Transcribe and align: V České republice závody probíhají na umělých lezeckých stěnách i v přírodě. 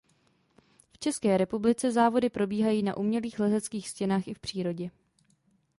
V 0.91 0.97
České 0.99 1.37
republice 1.37 1.91
závody 1.91 2.29
probíhají 2.29 2.83
na 2.83 2.97
umělých 2.97 3.39
lezeckých 3.39 3.89
stěnách 3.89 4.27
i 4.27 4.33
v 4.33 4.39
přírodě. 4.39 4.89